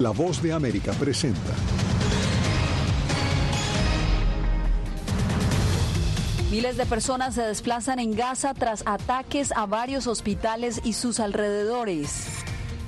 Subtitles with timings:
[0.00, 1.54] La voz de América presenta.
[6.52, 12.26] Miles de personas se desplazan en Gaza tras ataques a varios hospitales y sus alrededores.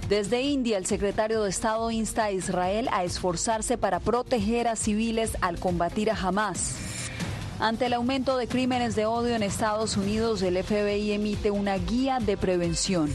[0.08, 5.36] Desde India, el secretario de Estado insta a Israel a esforzarse para proteger a civiles
[5.40, 6.89] al combatir a Hamas.
[7.61, 12.18] Ante el aumento de crímenes de odio en Estados Unidos, el FBI emite una guía
[12.18, 13.12] de prevención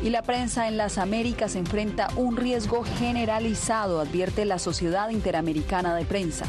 [0.00, 6.04] y la prensa en las Américas enfrenta un riesgo generalizado, advierte la Sociedad Interamericana de
[6.04, 6.46] Prensa.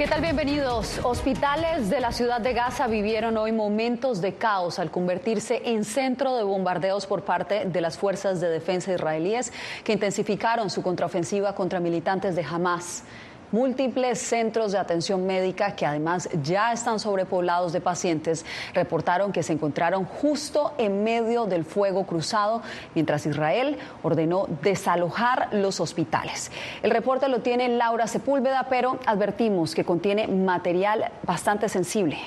[0.00, 0.22] ¿Qué tal?
[0.22, 0.98] Bienvenidos.
[1.02, 6.38] Hospitales de la ciudad de Gaza vivieron hoy momentos de caos al convertirse en centro
[6.38, 9.52] de bombardeos por parte de las fuerzas de defensa israelíes
[9.84, 13.04] que intensificaron su contraofensiva contra militantes de Hamas
[13.52, 19.52] múltiples centros de atención médica que además ya están sobrepoblados de pacientes reportaron que se
[19.52, 22.62] encontraron justo en medio del fuego cruzado
[22.94, 26.50] mientras Israel ordenó desalojar los hospitales.
[26.82, 32.18] El reporte lo tiene Laura Sepúlveda, pero advertimos que contiene material bastante sensible.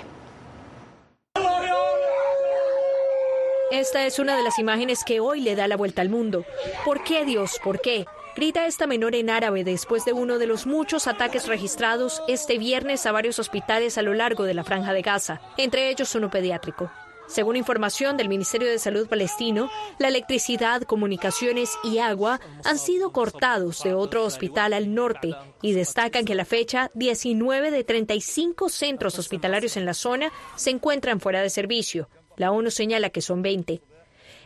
[3.72, 6.46] Esta es una de las imágenes que hoy le da la vuelta al mundo.
[6.86, 7.60] ¿Por qué Dios?
[7.64, 8.06] ¿Por qué?
[8.36, 13.06] Grita esta menor en árabe después de uno de los muchos ataques registrados este viernes
[13.06, 16.92] a varios hospitales a lo largo de la franja de Gaza, entre ellos uno pediátrico.
[17.28, 23.84] Según información del Ministerio de Salud palestino, la electricidad, comunicaciones y agua han sido cortados
[23.84, 29.78] de otro hospital al norte y destacan que la fecha 19 de 35 centros hospitalarios
[29.78, 32.10] en la zona se encuentran fuera de servicio.
[32.36, 33.82] La ONU señala que son 20.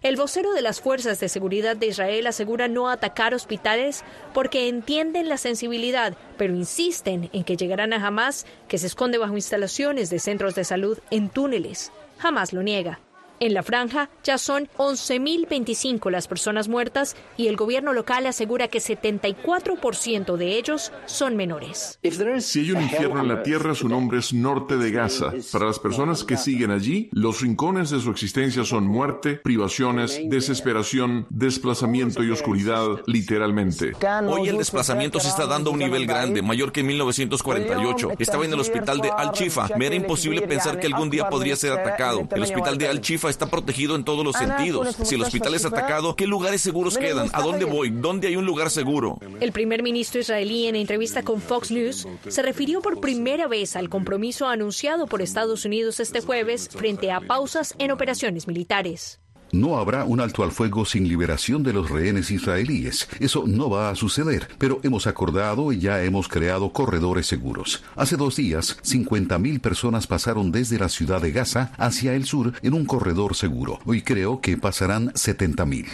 [0.04, 4.04] El vocero de las Fuerzas de Seguridad de Israel asegura no atacar hospitales
[4.34, 9.36] porque entienden la sensibilidad, pero insisten en que llegarán a Hamas, que se esconde bajo
[9.36, 11.92] instalaciones de centros de salud en túneles.
[12.20, 13.00] Jamás lo niega.
[13.40, 18.80] En la franja ya son 11.025 las personas muertas y el gobierno local asegura que
[18.80, 22.00] 74% de ellos son menores.
[22.40, 25.34] Si hay un infierno en la tierra, su nombre es Norte de Gaza.
[25.52, 31.28] Para las personas que siguen allí, los rincones de su existencia son muerte, privaciones, desesperación,
[31.30, 33.94] desplazamiento y oscuridad, literalmente.
[34.28, 38.14] Hoy el desplazamiento se está dando a un nivel grande, mayor que en 1948.
[38.18, 39.68] Estaba en el hospital de Al-Chifa.
[39.78, 42.28] Me era imposible pensar que algún día podría ser atacado.
[42.32, 44.96] El hospital de Al-Chifa está protegido en todos los sentidos.
[45.04, 47.30] Si el hospital es atacado, ¿qué lugares seguros quedan?
[47.34, 47.90] ¿A dónde voy?
[47.90, 49.20] ¿Dónde hay un lugar seguro?
[49.40, 53.90] El primer ministro israelí en entrevista con Fox News se refirió por primera vez al
[53.90, 59.20] compromiso anunciado por Estados Unidos este jueves frente a pausas en operaciones militares.
[59.52, 63.08] No habrá un alto al fuego sin liberación de los rehenes israelíes.
[63.20, 67.84] Eso no va a suceder, pero hemos acordado y ya hemos creado corredores seguros.
[67.96, 72.74] Hace dos días, 50.000 personas pasaron desde la ciudad de Gaza hacia el sur en
[72.74, 73.80] un corredor seguro.
[73.86, 75.86] Hoy creo que pasarán 70.000.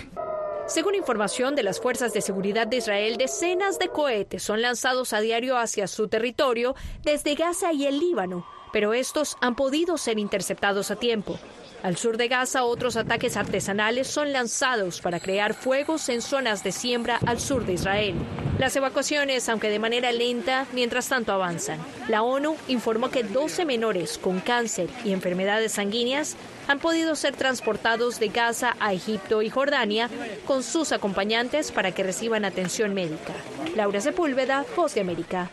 [0.66, 5.20] Según información de las fuerzas de seguridad de Israel, decenas de cohetes son lanzados a
[5.20, 10.90] diario hacia su territorio desde Gaza y el Líbano, pero estos han podido ser interceptados
[10.90, 11.38] a tiempo.
[11.84, 16.72] Al sur de Gaza, otros ataques artesanales son lanzados para crear fuegos en zonas de
[16.72, 18.16] siembra al sur de Israel.
[18.58, 21.80] Las evacuaciones, aunque de manera lenta, mientras tanto avanzan.
[22.08, 26.38] La ONU informó que 12 menores con cáncer y enfermedades sanguíneas
[26.70, 30.10] han podido ser transportados de Gaza a Egipto y Jordania
[30.46, 33.34] con sus acompañantes para que reciban atención médica.
[33.76, 35.50] Laura Sepúlveda, Voz de América.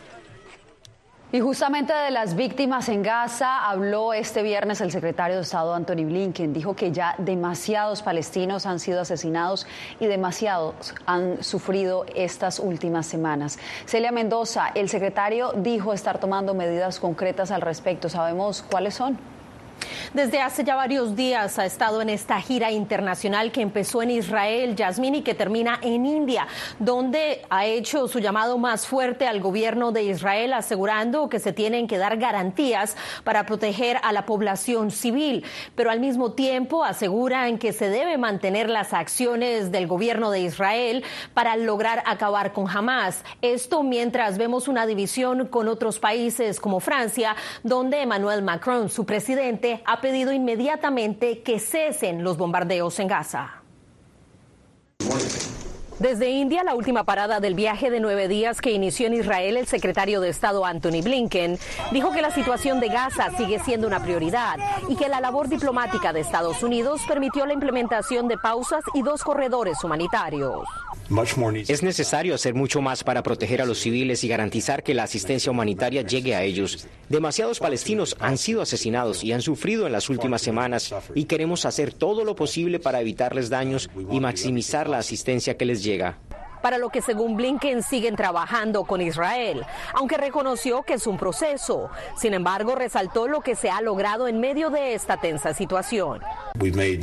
[1.33, 6.03] Y justamente de las víctimas en Gaza habló este viernes el secretario de Estado Anthony
[6.03, 6.51] Blinken.
[6.51, 9.65] Dijo que ya demasiados palestinos han sido asesinados
[10.01, 13.59] y demasiados han sufrido estas últimas semanas.
[13.85, 18.09] Celia Mendoza, el secretario dijo estar tomando medidas concretas al respecto.
[18.09, 19.17] ¿Sabemos cuáles son?
[20.13, 24.75] Desde hace ya varios días ha estado en esta gira internacional que empezó en Israel,
[24.75, 26.47] Yasmín, y que termina en India,
[26.79, 31.87] donde ha hecho su llamado más fuerte al gobierno de Israel, asegurando que se tienen
[31.87, 35.45] que dar garantías para proteger a la población civil,
[35.75, 41.03] pero al mismo tiempo aseguran que se debe mantener las acciones del gobierno de Israel
[41.33, 43.23] para lograr acabar con Hamas.
[43.41, 49.70] Esto mientras vemos una división con otros países como Francia, donde Emmanuel Macron, su presidente,
[49.85, 53.61] ha pedido inmediatamente que cesen los bombardeos en Gaza.
[56.01, 59.67] Desde India, la última parada del viaje de nueve días que inició en Israel, el
[59.67, 61.59] secretario de Estado Anthony Blinken
[61.91, 64.57] dijo que la situación de Gaza sigue siendo una prioridad
[64.89, 69.21] y que la labor diplomática de Estados Unidos permitió la implementación de pausas y dos
[69.21, 70.67] corredores humanitarios.
[71.67, 75.51] Es necesario hacer mucho más para proteger a los civiles y garantizar que la asistencia
[75.51, 76.87] humanitaria llegue a ellos.
[77.09, 81.91] Demasiados palestinos han sido asesinados y han sufrido en las últimas semanas y queremos hacer
[81.91, 86.13] todo lo posible para evitarles daños y maximizar la asistencia que les 这个
[86.61, 89.63] para lo que según Blinken siguen trabajando con Israel,
[89.93, 91.89] aunque reconoció que es un proceso.
[92.15, 96.21] Sin embargo, resaltó lo que se ha logrado en medio de esta tensa situación.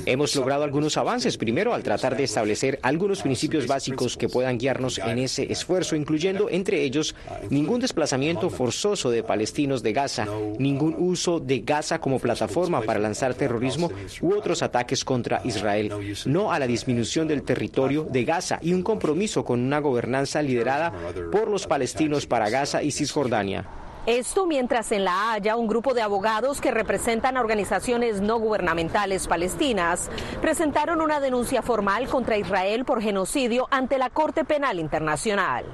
[0.07, 4.99] Hemos logrado algunos avances, primero al tratar de establecer algunos principios básicos que puedan guiarnos
[4.99, 7.15] en ese esfuerzo, incluyendo entre ellos
[7.51, 10.27] ningún desplazamiento forzoso de palestinos de Gaza,
[10.59, 13.91] ningún uso de Gaza como plataforma para lanzar terrorismo
[14.21, 15.93] u otros ataques contra Israel,
[16.27, 20.93] no a la disminución del territorio de Gaza y un compromiso con una gobernanza liderada
[21.33, 23.65] por los palestinos para Gaza y Cisjordania.
[24.06, 29.27] Esto mientras en La Haya un grupo de abogados que representan a organizaciones no gubernamentales
[29.27, 30.11] palestinas
[30.41, 35.65] presentaron una denuncia formal contra Israel por genocidio ante la Corte Penal Internacional.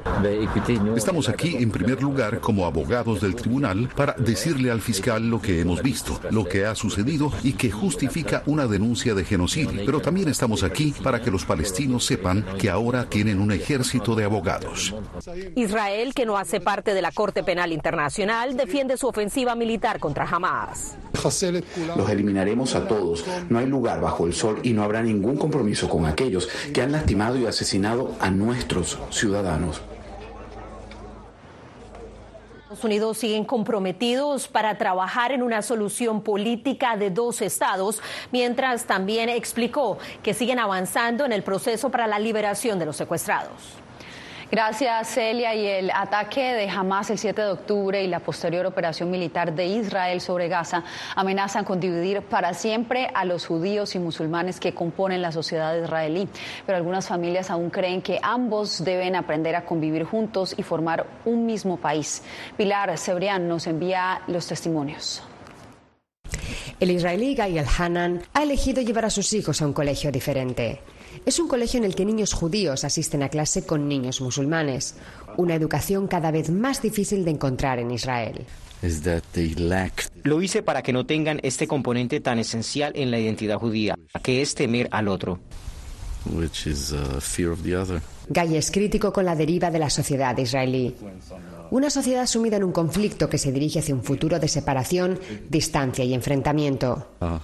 [0.96, 5.60] Estamos aquí en primer lugar como abogados del tribunal para decirle al fiscal lo que
[5.60, 9.82] hemos visto, lo que ha sucedido y que justifica una denuncia de genocidio.
[9.86, 14.24] Pero también estamos aquí para que los palestinos sepan que ahora tienen un ejército de
[14.24, 14.94] abogados.
[15.54, 18.13] Israel, que no hace parte de la Corte Penal Internacional,
[18.56, 20.96] defiende su ofensiva militar contra Hamas.
[21.96, 23.24] Los eliminaremos a todos.
[23.48, 26.92] No hay lugar bajo el sol y no habrá ningún compromiso con aquellos que han
[26.92, 29.80] lastimado y asesinado a nuestros ciudadanos.
[32.62, 38.00] Estados Unidos siguen comprometidos para trabajar en una solución política de dos estados,
[38.32, 43.83] mientras también explicó que siguen avanzando en el proceso para la liberación de los secuestrados.
[44.50, 45.54] Gracias, Celia.
[45.54, 49.66] Y el ataque de Hamas el 7 de octubre y la posterior operación militar de
[49.66, 50.84] Israel sobre Gaza
[51.16, 56.28] amenazan con dividir para siempre a los judíos y musulmanes que componen la sociedad israelí.
[56.66, 61.46] Pero algunas familias aún creen que ambos deben aprender a convivir juntos y formar un
[61.46, 62.22] mismo país.
[62.56, 65.22] Pilar Cebrián nos envía los testimonios.
[66.80, 70.80] El israelí Gael Hanan ha elegido llevar a sus hijos a un colegio diferente.
[71.26, 74.94] Es un colegio en el que niños judíos asisten a clase con niños musulmanes,
[75.36, 78.44] una educación cada vez más difícil de encontrar en Israel.
[80.22, 84.42] Lo hice para que no tengan este componente tan esencial en la identidad judía, que
[84.42, 85.38] es temer al otro.
[88.28, 90.94] Guy es crítico con la deriva de la sociedad israelí.
[91.70, 95.18] Una sociedad sumida en un conflicto que se dirige hacia un futuro de separación,
[95.48, 97.08] distancia y enfrentamiento.
[97.20, 97.40] Ah.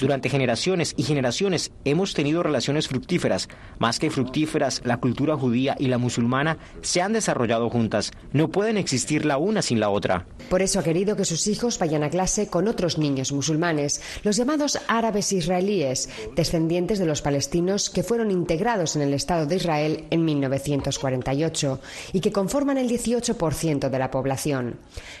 [0.00, 3.48] Durante generaciones y generaciones hemos tenido relaciones fructíferas.
[3.78, 8.12] Más que fructíferas, la cultura judía y la musulmana se han desarrollado juntas.
[8.32, 10.26] No pueden existir la una sin la otra.
[10.48, 14.36] Por eso ha querido que sus hijos vayan a clase con otros niños musulmanes, los
[14.36, 20.04] llamados árabes israelíes, descendientes de los palestinos que fueron integrados en el Estado de Israel
[20.10, 21.80] en 1948
[22.12, 24.76] y que conforman el 18% de la población.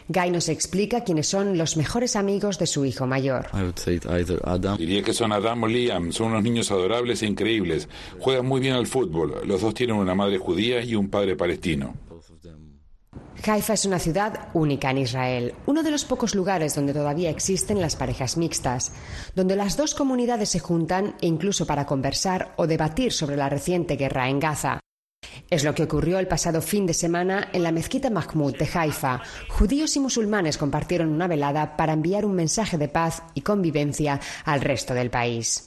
[0.08, 3.46] Guy nos explica quiénes son los mejores amigos de su hijo mayor.
[4.78, 7.88] Diría que son Adam o Liam, son unos niños adorables e increíbles.
[8.18, 9.42] Juegan muy bien al fútbol.
[9.46, 11.94] Los dos tienen una madre judía y un padre palestino.
[13.44, 17.80] Haifa es una ciudad única en Israel, uno de los pocos lugares donde todavía existen
[17.80, 18.92] las parejas mixtas,
[19.34, 24.28] donde las dos comunidades se juntan incluso para conversar o debatir sobre la reciente guerra
[24.28, 24.80] en Gaza.
[25.50, 29.22] Es lo que ocurrió el pasado fin de semana en la mezquita Mahmoud de Haifa.
[29.48, 34.60] Judíos y musulmanes compartieron una velada para enviar un mensaje de paz y convivencia al
[34.60, 35.62] resto del país.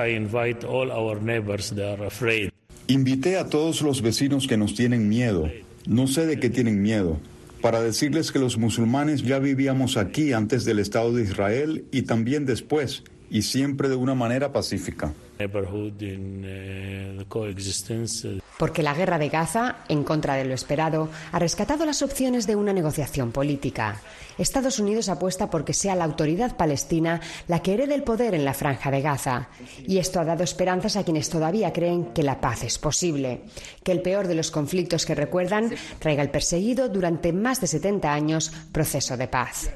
[2.88, 5.50] Invité a todos los vecinos que nos tienen miedo.
[5.88, 7.20] No sé de qué tienen miedo
[7.66, 12.46] para decirles que los musulmanes ya vivíamos aquí antes del Estado de Israel y también
[12.46, 15.14] después, y siempre de una manera pacífica.
[18.58, 22.56] Porque la guerra de Gaza, en contra de lo esperado, ha rescatado las opciones de
[22.56, 24.00] una negociación política.
[24.38, 28.46] Estados Unidos apuesta por que sea la autoridad palestina la que herede el poder en
[28.46, 29.50] la franja de Gaza.
[29.86, 33.42] Y esto ha dado esperanzas a quienes todavía creen que la paz es posible.
[33.84, 38.14] Que el peor de los conflictos que recuerdan traiga el perseguido durante más de 70
[38.14, 39.70] años proceso de paz.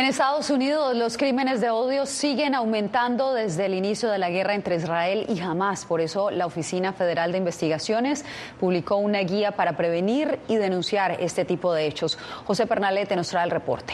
[0.00, 4.54] En Estados Unidos, los crímenes de odio siguen aumentando desde el inicio de la guerra
[4.54, 5.84] entre Israel y Hamas.
[5.84, 8.24] Por eso, la Oficina Federal de Investigaciones
[8.58, 12.16] publicó una guía para prevenir y denunciar este tipo de hechos.
[12.46, 13.92] José Pernalete nos trae el reporte.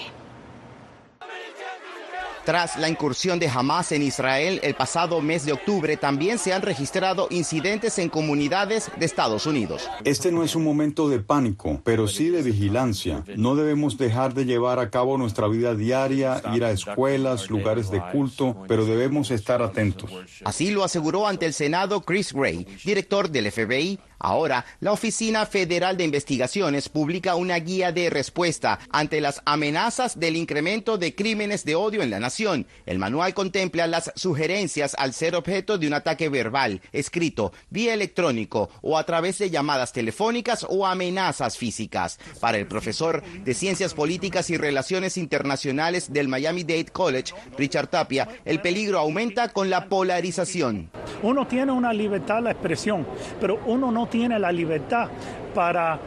[2.46, 6.62] Tras la incursión de Hamas en Israel el pasado mes de octubre, también se han
[6.62, 9.90] registrado incidentes en comunidades de Estados Unidos.
[10.04, 13.24] Este no es un momento de pánico, pero sí de vigilancia.
[13.34, 18.00] No debemos dejar de llevar a cabo nuestra vida diaria, ir a escuelas, lugares de
[18.12, 20.12] culto, pero debemos estar atentos.
[20.44, 25.96] Así lo aseguró ante el Senado Chris Gray, director del FBI, Ahora, la Oficina Federal
[25.96, 31.74] de Investigaciones publica una guía de respuesta ante las amenazas del incremento de crímenes de
[31.74, 32.66] odio en la nación.
[32.86, 38.70] El manual contempla las sugerencias al ser objeto de un ataque verbal, escrito, vía electrónico
[38.82, 42.18] o a través de llamadas telefónicas o amenazas físicas.
[42.40, 48.60] Para el profesor de Ciencias Políticas y Relaciones Internacionales del Miami-Dade College, Richard Tapia, el
[48.60, 50.90] peligro aumenta con la polarización.
[51.22, 53.06] Uno tiene una libertad de expresión,
[53.40, 55.08] pero uno no tiene la libertad
[55.54, 55.98] para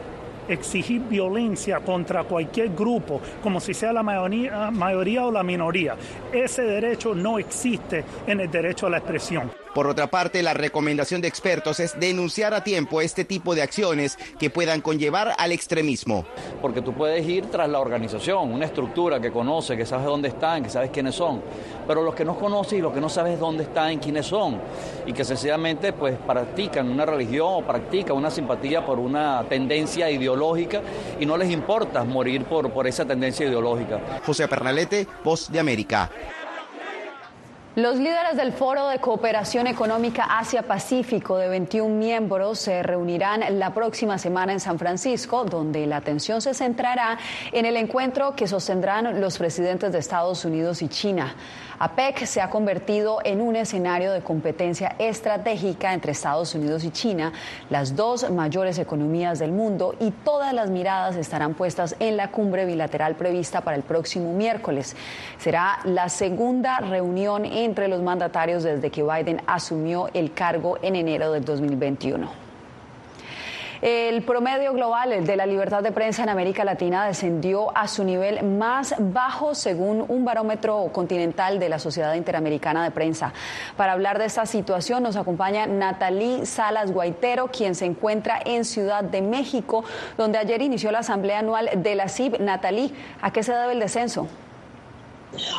[0.48, 5.94] exigir violencia contra cualquier grupo, como si sea la mayoría, mayoría, o la minoría.
[6.32, 9.59] Ese derecho no existe en el derecho a la expresión.
[9.74, 14.18] Por otra parte, la recomendación de expertos es denunciar a tiempo este tipo de acciones
[14.38, 16.24] que puedan conllevar al extremismo.
[16.60, 20.64] Porque tú puedes ir tras la organización, una estructura que conoce, que sabes dónde están,
[20.64, 21.40] que sabes quiénes son,
[21.86, 24.60] pero los que no conoces y los que no sabes dónde están, quiénes son,
[25.06, 30.82] y que sencillamente pues practican una religión o practican una simpatía por una tendencia ideológica
[31.20, 34.00] y no les importa morir por, por esa tendencia ideológica.
[34.26, 36.10] José Pernalete, Voz de América.
[37.76, 44.18] Los líderes del Foro de Cooperación Económica Asia-Pacífico de 21 miembros se reunirán la próxima
[44.18, 47.16] semana en San Francisco, donde la atención se centrará
[47.52, 51.36] en el encuentro que sostendrán los presidentes de Estados Unidos y China.
[51.78, 57.32] APEC se ha convertido en un escenario de competencia estratégica entre Estados Unidos y China,
[57.70, 62.66] las dos mayores economías del mundo, y todas las miradas estarán puestas en la cumbre
[62.66, 64.94] bilateral prevista para el próximo miércoles.
[65.38, 71.32] Será la segunda reunión entre los mandatarios desde que Biden asumió el cargo en enero
[71.32, 72.50] del 2021.
[73.82, 78.44] El promedio global de la libertad de prensa en América Latina descendió a su nivel
[78.44, 83.32] más bajo según un barómetro continental de la Sociedad Interamericana de Prensa.
[83.78, 89.02] Para hablar de esta situación nos acompaña Natalí Salas Guaitero, quien se encuentra en Ciudad
[89.02, 89.82] de México,
[90.18, 92.38] donde ayer inició la asamblea anual de la CIB.
[92.38, 94.28] Natalí, ¿a qué se debe el descenso?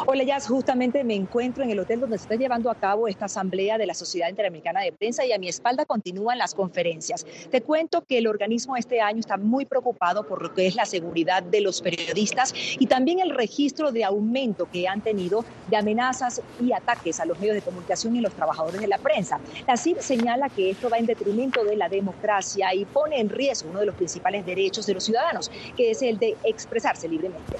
[0.05, 0.47] Hola, Jazz.
[0.47, 3.85] Justamente me encuentro en el hotel donde se está llevando a cabo esta asamblea de
[3.85, 7.25] la Sociedad Interamericana de Prensa y a mi espalda continúan las conferencias.
[7.49, 10.85] Te cuento que el organismo este año está muy preocupado por lo que es la
[10.85, 16.41] seguridad de los periodistas y también el registro de aumento que han tenido de amenazas
[16.59, 19.39] y ataques a los medios de comunicación y los trabajadores de la prensa.
[19.67, 23.69] La CIP señala que esto va en detrimento de la democracia y pone en riesgo
[23.69, 27.57] uno de los principales derechos de los ciudadanos, que es el de expresarse libremente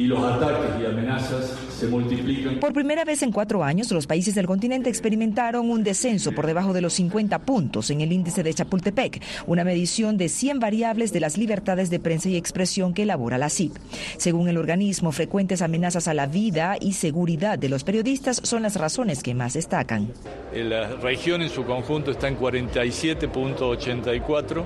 [0.00, 2.58] y los ataques y amenazas se multiplican.
[2.58, 6.72] Por primera vez en cuatro años, los países del continente experimentaron un descenso por debajo
[6.72, 11.20] de los 50 puntos en el índice de Chapultepec, una medición de 100 variables de
[11.20, 13.76] las libertades de prensa y expresión que elabora la CIP.
[14.16, 18.76] Según el organismo, frecuentes amenazas a la vida y seguridad de los periodistas son las
[18.76, 20.08] razones que más destacan.
[20.54, 24.64] La región en su conjunto está en 47.84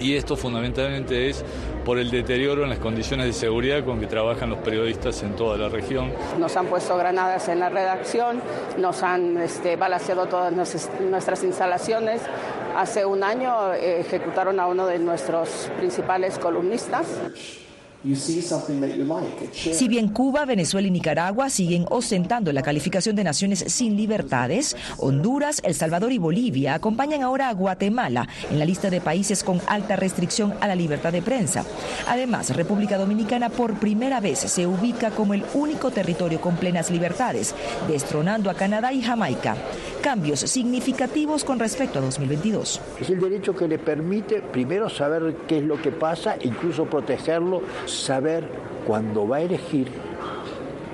[0.00, 1.44] y esto fundamentalmente es
[1.88, 5.56] por el deterioro en las condiciones de seguridad con que trabajan los periodistas en toda
[5.56, 6.12] la región.
[6.38, 8.42] Nos han puesto granadas en la redacción,
[8.76, 12.20] nos han este, balaseado todas nuestras instalaciones.
[12.76, 17.06] Hace un año eh, ejecutaron a uno de nuestros principales columnistas.
[19.52, 25.60] Si bien Cuba, Venezuela y Nicaragua siguen ostentando la calificación de naciones sin libertades, Honduras,
[25.64, 29.96] El Salvador y Bolivia acompañan ahora a Guatemala en la lista de países con alta
[29.96, 31.64] restricción a la libertad de prensa.
[32.06, 37.52] Además, República Dominicana por primera vez se ubica como el único territorio con plenas libertades,
[37.88, 39.56] destronando a Canadá y Jamaica.
[40.02, 42.80] Cambios significativos con respecto a 2022.
[43.00, 47.62] Es el derecho que le permite primero saber qué es lo que pasa, incluso protegerlo
[47.86, 48.48] saber
[48.86, 49.88] cuando va a elegir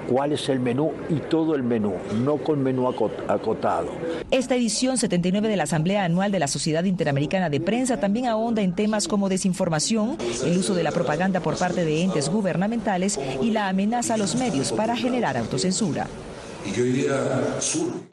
[0.08, 3.88] cuál es el menú y todo el menú, no con menú acotado.
[4.30, 8.62] Esta edición 79 de la Asamblea Anual de la Sociedad Interamericana de Prensa también ahonda
[8.62, 13.50] en temas como desinformación, el uso de la propaganda por parte de entes gubernamentales y
[13.50, 16.06] la amenaza a los medios para generar autocensura.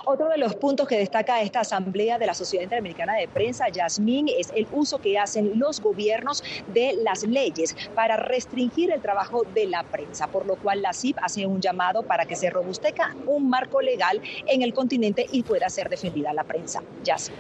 [0.06, 4.28] Otro de los puntos que destaca esta asamblea de la Sociedad Interamericana de Prensa, Yasmín,
[4.28, 6.44] es el uso que hacen los gobiernos
[6.74, 11.18] de las leyes para restringir el trabajo de la prensa, por lo cual la CIP
[11.22, 15.70] hace un llamado para que se robusteca un marco legal en el continente y pueda
[15.70, 16.84] ser defendida la prensa.
[17.04, 17.38] Yasmín.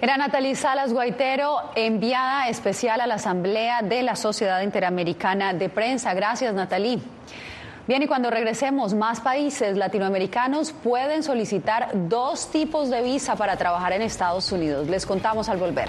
[0.00, 6.12] Era Natalie Salas Guaitero, enviada especial a la Asamblea de la Sociedad Interamericana de Prensa.
[6.12, 6.98] Gracias, Natalie.
[7.88, 13.92] Bien, y cuando regresemos, más países latinoamericanos pueden solicitar dos tipos de visa para trabajar
[13.92, 14.88] en Estados Unidos.
[14.88, 15.88] Les contamos al volver.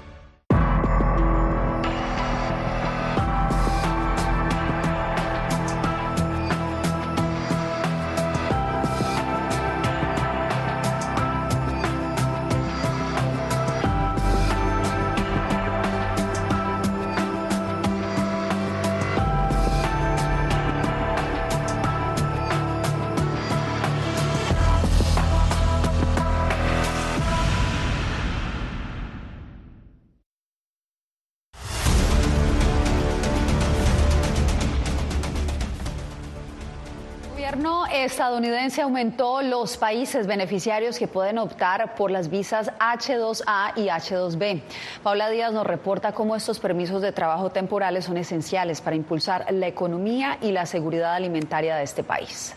[37.91, 44.61] estadounidense aumentó los países beneficiarios que pueden optar por las visas H2A y H2B.
[45.03, 49.67] Paula Díaz nos reporta cómo estos permisos de trabajo temporales son esenciales para impulsar la
[49.67, 52.55] economía y la seguridad alimentaria de este país.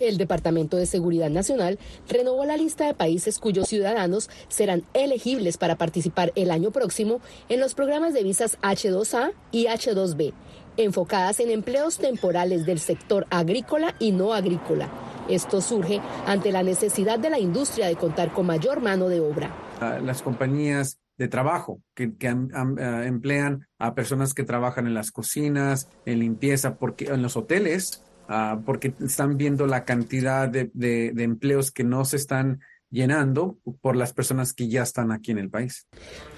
[0.00, 5.76] El Departamento de Seguridad Nacional renovó la lista de países cuyos ciudadanos serán elegibles para
[5.76, 10.34] participar el año próximo en los programas de visas H2A y H2B
[10.76, 14.88] enfocadas en empleos temporales del sector agrícola y no agrícola.
[15.28, 19.54] Esto surge ante la necesidad de la industria de contar con mayor mano de obra.
[19.80, 22.12] Ah, las compañías de trabajo que,
[22.54, 28.02] ah, emplean a personas que trabajan en las cocinas, en limpieza, porque en los hoteles,
[28.28, 32.60] ah, porque están viendo la cantidad de empleos que no se están
[32.94, 35.88] llenando por las personas que ya están aquí en el país.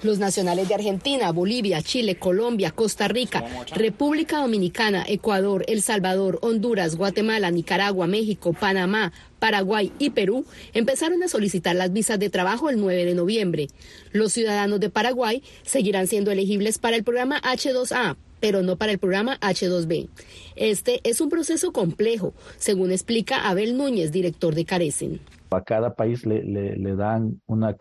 [0.01, 6.95] Los nacionales de Argentina, Bolivia, Chile, Colombia, Costa Rica, República Dominicana, Ecuador, El Salvador, Honduras,
[6.95, 12.79] Guatemala, Nicaragua, México, Panamá, Paraguay y Perú empezaron a solicitar las visas de trabajo el
[12.79, 13.67] 9 de noviembre.
[14.11, 18.97] Los ciudadanos de Paraguay seguirán siendo elegibles para el programa H2A, pero no para el
[18.97, 20.09] programa H2B.
[20.55, 25.36] Este es un proceso complejo, según explica Abel Núñez, director de Carecen.
[25.49, 27.75] A cada país le, le, dan una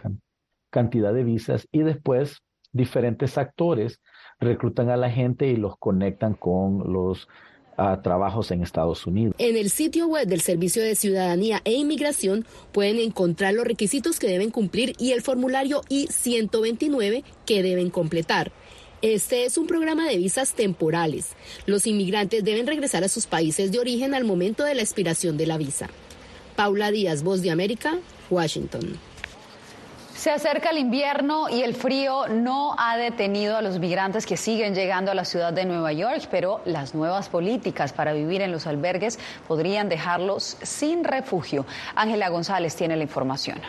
[0.71, 4.01] cantidad de visas y después diferentes actores
[4.39, 7.29] reclutan a la gente y los conectan con los
[7.77, 9.35] ah, trabajos en Estados Unidos.
[9.39, 14.29] En el sitio web del Servicio de Ciudadanía e Inmigración pueden encontrar los requisitos que
[14.29, 18.53] deben cumplir y el formulario I-129 que deben completar.
[19.03, 21.33] Este es un programa de visas temporales.
[21.67, 25.47] Los inmigrantes deben regresar a sus países de origen al momento de la expiración de
[25.47, 25.91] la visa.
[26.57, 27.99] Paula Díaz, Voz de América,
[28.31, 28.99] Washington.
[30.17, 34.75] Se acerca el invierno y el frío no ha detenido a los migrantes que siguen
[34.75, 38.67] llegando a la ciudad de Nueva York, pero las nuevas políticas para vivir en los
[38.67, 41.67] albergues podrían dejarlos sin refugio.
[41.95, 43.61] Ángela González tiene la información.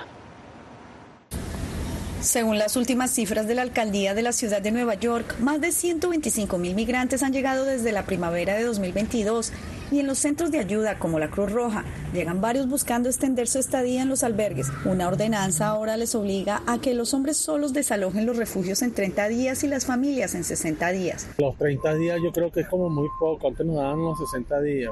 [2.21, 5.71] Según las últimas cifras de la alcaldía de la ciudad de Nueva York, más de
[5.71, 9.51] 125 mil migrantes han llegado desde la primavera de 2022
[9.91, 13.59] y en los centros de ayuda como la Cruz Roja llegan varios buscando extender su
[13.59, 14.71] estadía en los albergues.
[14.85, 19.27] Una ordenanza ahora les obliga a que los hombres solos desalojen los refugios en 30
[19.29, 21.29] días y las familias en 60 días.
[21.37, 24.61] Los 30 días yo creo que es como muy poco, antes nos daban los 60
[24.61, 24.91] días,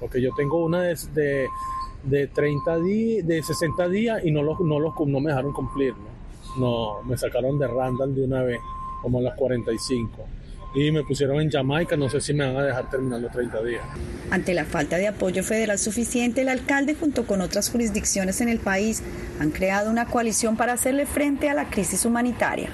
[0.00, 1.46] porque yo tengo una de,
[2.04, 5.94] de, 30 días, de 60 días y no, los, no, los, no me dejaron cumplir.
[6.58, 8.60] no, me sacaron de Randall de una vez,
[9.02, 10.37] como a las 45
[10.74, 13.62] y me pusieron en Jamaica, no sé si me van a dejar terminar los 30
[13.62, 13.82] días.
[14.30, 18.58] Ante la falta de apoyo federal suficiente, el alcalde junto con otras jurisdicciones en el
[18.58, 19.02] país
[19.40, 22.70] han creado una coalición para hacerle frente a la crisis humanitaria.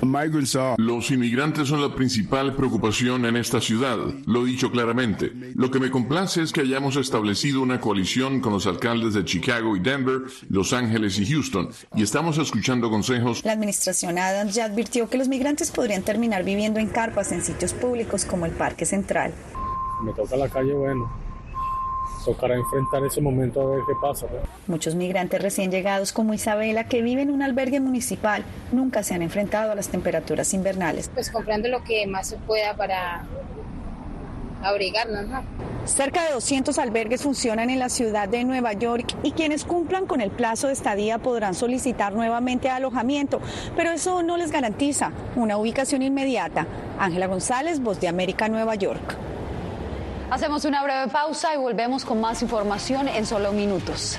[0.77, 5.33] Los inmigrantes son la principal preocupación en esta ciudad, lo he dicho claramente.
[5.55, 9.77] Lo que me complace es que hayamos establecido una coalición con los alcaldes de Chicago
[9.77, 13.44] y Denver, Los Ángeles y Houston, y estamos escuchando consejos.
[13.44, 17.72] La administración Adams ya advirtió que los migrantes podrían terminar viviendo en carpas en sitios
[17.72, 19.33] públicos públicos como el Parque Central.
[20.03, 21.11] Me toca la calle, bueno,
[22.25, 24.27] tocará enfrentar ese momento a ver qué pasa.
[24.67, 29.23] Muchos migrantes recién llegados como Isabela, que viven en un albergue municipal, nunca se han
[29.23, 31.11] enfrentado a las temperaturas invernales.
[31.13, 33.25] Pues comprando lo que más se pueda para
[34.63, 35.27] abrigarnos.
[35.29, 35.43] ¿no?
[35.85, 40.21] Cerca de 200 albergues funcionan en la ciudad de Nueva York y quienes cumplan con
[40.21, 43.41] el plazo de estadía podrán solicitar nuevamente alojamiento,
[43.77, 46.67] pero eso no les garantiza una ubicación inmediata.
[46.99, 49.34] Ángela González, Voz de América, Nueva York.
[50.31, 54.19] Hacemos una breve pausa y volvemos con más información en solo minutos.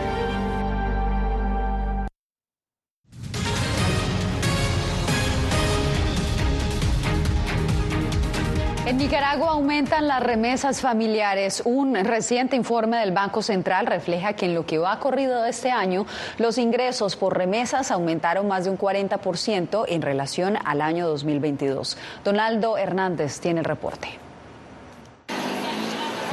[8.91, 11.61] En Nicaragua aumentan las remesas familiares.
[11.63, 16.05] Un reciente informe del Banco Central refleja que en lo que va corrido este año,
[16.37, 21.97] los ingresos por remesas aumentaron más de un 40% en relación al año 2022.
[22.25, 24.19] Donaldo Hernández tiene el reporte.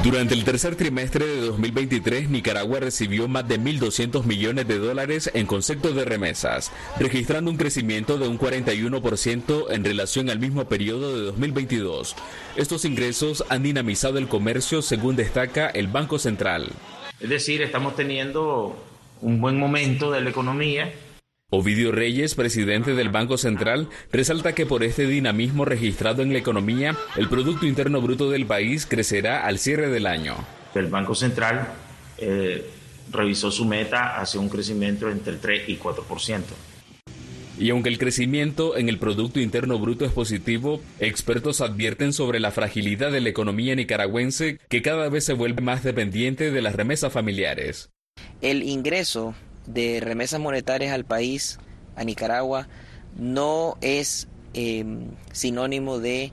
[0.01, 5.45] Durante el tercer trimestre de 2023, Nicaragua recibió más de 1.200 millones de dólares en
[5.45, 11.23] concepto de remesas, registrando un crecimiento de un 41% en relación al mismo periodo de
[11.23, 12.15] 2022.
[12.55, 16.69] Estos ingresos han dinamizado el comercio, según destaca el Banco Central.
[17.19, 18.81] Es decir, estamos teniendo
[19.21, 20.93] un buen momento de la economía
[21.51, 26.95] Ovidio Reyes, presidente del Banco Central, resalta que por este dinamismo registrado en la economía,
[27.15, 30.35] el Producto Interno Bruto del país crecerá al cierre del año.
[30.75, 31.69] El Banco Central
[32.19, 32.69] eh,
[33.11, 36.43] revisó su meta hacia un crecimiento entre el 3 y 4%.
[37.57, 42.51] Y aunque el crecimiento en el Producto Interno Bruto es positivo, expertos advierten sobre la
[42.51, 47.11] fragilidad de la economía nicaragüense que cada vez se vuelve más dependiente de las remesas
[47.11, 47.89] familiares.
[48.39, 49.33] El ingreso
[49.69, 51.59] de remesas monetarias al país,
[51.95, 52.67] a Nicaragua,
[53.17, 56.31] no es em, sinónimo de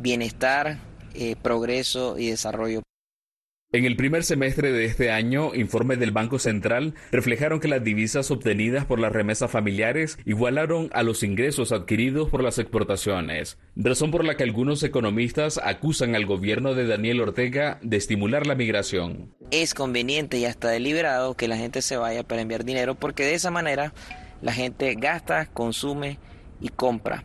[0.00, 0.78] bienestar,
[1.14, 2.82] eh, progreso y desarrollo.
[3.74, 8.30] En el primer semestre de este año, informes del Banco Central reflejaron que las divisas
[8.30, 14.24] obtenidas por las remesas familiares igualaron a los ingresos adquiridos por las exportaciones, razón por
[14.24, 19.34] la que algunos economistas acusan al gobierno de Daniel Ortega de estimular la migración.
[19.50, 23.34] Es conveniente y hasta deliberado que la gente se vaya para enviar dinero porque de
[23.34, 23.92] esa manera
[24.40, 26.20] la gente gasta, consume
[26.60, 27.24] y compra.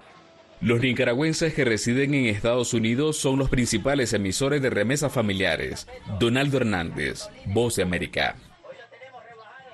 [0.62, 5.88] Los nicaragüenses que residen en Estados Unidos son los principales emisores de remesas familiares.
[6.20, 8.36] Donaldo Hernández, Voz de América.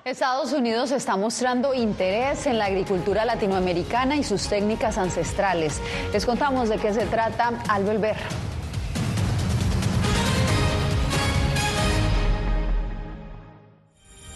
[0.03, 5.81] Estados Unidos está mostrando interés en la agricultura latinoamericana y sus técnicas ancestrales.
[6.13, 8.15] Les contamos de qué se trata al volver.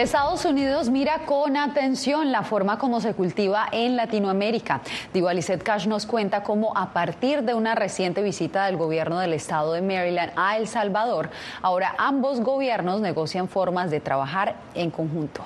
[0.00, 4.80] Estados Unidos mira con atención la forma como se cultiva en Latinoamérica.
[5.12, 5.28] Digo,
[5.62, 9.82] Cash nos cuenta cómo a partir de una reciente visita del gobierno del estado de
[9.82, 11.28] Maryland a El Salvador,
[11.60, 15.44] ahora ambos gobiernos negocian formas de trabajar en conjunto.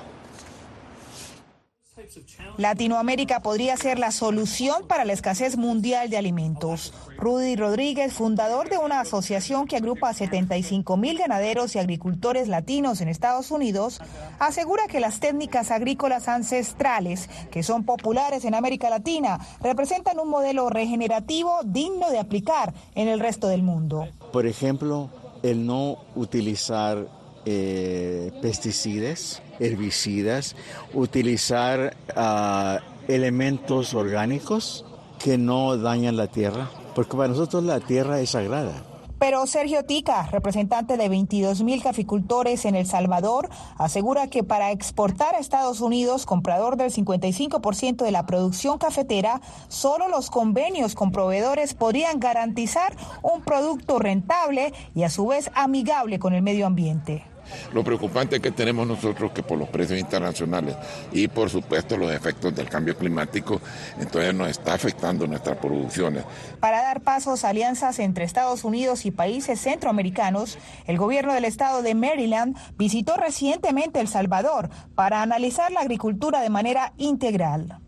[2.56, 6.92] Latinoamérica podría ser la solución para la escasez mundial de alimentos.
[7.18, 13.00] Rudy Rodríguez, fundador de una asociación que agrupa a 75 mil ganaderos y agricultores latinos
[13.00, 14.00] en Estados Unidos,
[14.38, 20.70] asegura que las técnicas agrícolas ancestrales, que son populares en América Latina, representan un modelo
[20.70, 24.08] regenerativo digno de aplicar en el resto del mundo.
[24.32, 25.10] Por ejemplo,
[25.42, 27.06] el no utilizar
[27.46, 30.56] eh, pesticidas, herbicidas,
[30.92, 34.84] utilizar ah, elementos orgánicos
[35.18, 38.84] que no dañan la tierra, porque para nosotros la tierra es sagrada.
[39.18, 45.34] Pero Sergio Tica, representante de 22 mil caficultores en El Salvador, asegura que para exportar
[45.34, 51.72] a Estados Unidos, comprador del 55% de la producción cafetera, solo los convenios con proveedores
[51.72, 57.24] podrían garantizar un producto rentable y a su vez amigable con el medio ambiente.
[57.72, 60.76] Lo preocupante que tenemos nosotros que por los precios internacionales
[61.12, 63.60] y por supuesto los efectos del cambio climático,
[63.98, 66.24] entonces nos está afectando nuestras producciones.
[66.60, 71.82] Para dar pasos a alianzas entre Estados Unidos y países centroamericanos, el gobierno del estado
[71.82, 77.83] de Maryland visitó recientemente El Salvador para analizar la agricultura de manera integral.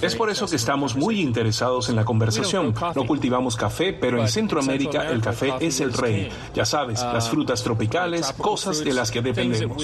[0.00, 2.74] Es por eso que estamos muy interesados en la conversación.
[2.94, 6.30] No cultivamos café, pero en Centroamérica el café es el rey.
[6.54, 9.76] Ya sabes, las frutas tropicales, cosas de las que dependemos.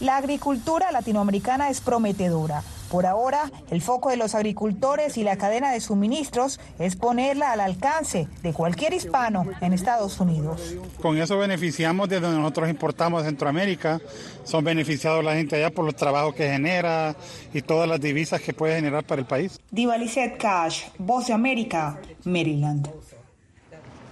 [0.00, 2.62] La agricultura latinoamericana es prometedora.
[2.94, 7.58] Por ahora, el foco de los agricultores y la cadena de suministros es ponerla al
[7.58, 10.76] alcance de cualquier hispano en Estados Unidos.
[11.02, 14.00] Con eso beneficiamos de donde nosotros importamos a Centroamérica.
[14.44, 17.16] Son beneficiados la gente allá por los trabajos que genera
[17.52, 19.58] y todas las divisas que puede generar para el país.
[19.72, 19.96] Diva
[20.38, 22.88] Cash, Voz de América, Maryland.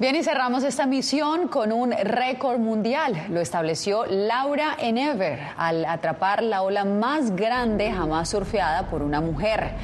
[0.02, 3.26] Bien, y cerramos esta misión con un récord mundial.
[3.28, 9.76] Lo estableció Laura Enever al atrapar la ola más grande jamás surfeada por una mujer.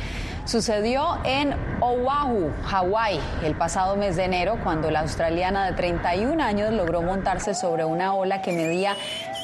[0.45, 6.73] Sucedió en Oahu, Hawái, el pasado mes de enero, cuando la australiana de 31 años
[6.73, 8.97] logró montarse sobre una ola que medía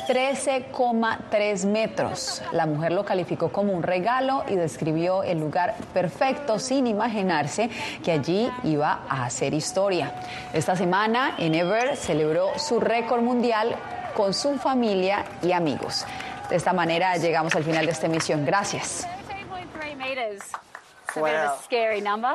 [0.07, 2.43] 13,3 metros.
[2.53, 7.71] La mujer lo calificó como un regalo y describió el lugar perfecto sin imaginarse
[8.03, 10.13] que allí iba a hacer historia.
[10.53, 13.77] Esta semana, Ever celebró su récord mundial
[14.15, 16.05] con su familia y amigos.
[16.49, 18.45] De esta manera llegamos al final de esta emisión.
[18.45, 19.07] Gracias.
[21.17, 21.59] Wow.
[21.65, 22.35] scary number.